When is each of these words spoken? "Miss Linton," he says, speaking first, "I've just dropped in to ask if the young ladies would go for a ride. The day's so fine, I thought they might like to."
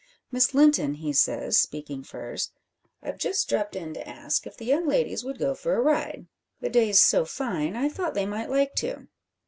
"Miss 0.31 0.55
Linton," 0.55 0.95
he 0.95 1.13
says, 1.13 1.59
speaking 1.59 2.01
first, 2.01 2.53
"I've 3.03 3.19
just 3.19 3.47
dropped 3.47 3.75
in 3.75 3.93
to 3.93 4.09
ask 4.09 4.47
if 4.47 4.57
the 4.57 4.65
young 4.65 4.87
ladies 4.87 5.23
would 5.23 5.37
go 5.37 5.53
for 5.53 5.75
a 5.75 5.79
ride. 5.79 6.25
The 6.59 6.69
day's 6.71 6.99
so 6.99 7.23
fine, 7.23 7.75
I 7.75 7.87
thought 7.87 8.15
they 8.15 8.25
might 8.25 8.49
like 8.49 8.73
to." 8.77 9.09